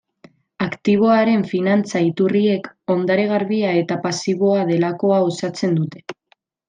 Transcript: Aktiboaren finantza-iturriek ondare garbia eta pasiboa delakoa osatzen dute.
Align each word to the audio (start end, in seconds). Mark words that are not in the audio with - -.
Aktiboaren 0.67 1.43
finantza-iturriek 1.51 2.71
ondare 2.95 3.27
garbia 3.33 3.75
eta 3.83 3.99
pasiboa 4.07 4.65
delakoa 4.71 5.21
osatzen 5.29 5.77
dute. 5.83 6.07